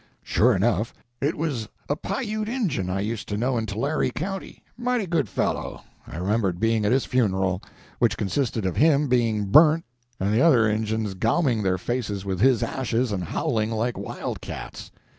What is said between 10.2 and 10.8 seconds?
the other